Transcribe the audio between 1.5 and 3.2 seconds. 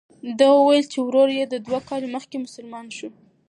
دوه کاله مخکې مسلمان شو.